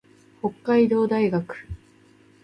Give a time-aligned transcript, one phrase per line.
[0.41, 1.67] 北海道大学